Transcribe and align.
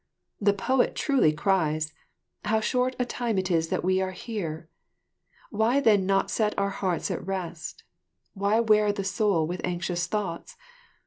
The 0.41 0.53
poet 0.53 0.95
truly 0.95 1.31
cries: 1.31 1.93
"How 2.45 2.59
short 2.59 2.95
a 2.97 3.05
time 3.05 3.37
it 3.37 3.51
is 3.51 3.67
that 3.67 3.83
we 3.83 4.01
are 4.01 4.13
here! 4.13 4.67
Why 5.51 5.79
then 5.79 6.07
not 6.07 6.31
set 6.31 6.57
our 6.57 6.71
hearts 6.71 7.11
at 7.11 7.23
rest, 7.23 7.83
why 8.33 8.61
wear 8.61 8.91
the 8.91 9.03
soul 9.03 9.45
with 9.45 9.61
anxious 9.63 10.07
thoughts? 10.07 10.57